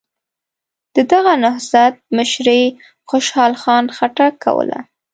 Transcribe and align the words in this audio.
د 0.95 0.97
دغه 1.11 1.33
نهضت 1.45 1.93
مشري 2.17 2.61
خوشحال 3.09 3.53
خان 3.61 3.85
خټک 3.97 4.33
کوله. 4.45 4.79